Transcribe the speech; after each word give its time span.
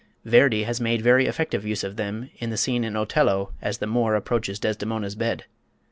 Verdi 0.25 0.63
has 0.63 0.81
made 0.81 1.03
very 1.03 1.27
effective 1.27 1.63
use 1.63 1.83
of 1.83 1.95
them 1.95 2.31
in 2.39 2.49
the 2.49 2.57
scene 2.57 2.83
in 2.83 2.95
"Otello" 2.97 3.53
as 3.61 3.77
the 3.77 3.85
Moor 3.85 4.15
approaches 4.15 4.57
Desdemona's 4.57 5.13
bed. 5.13 5.45